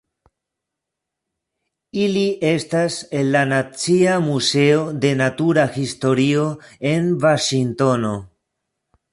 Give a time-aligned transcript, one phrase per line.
[2.05, 6.49] Ili estas en la Nacia Muzeo de Natura Historio
[6.95, 8.17] en Vaŝingtono.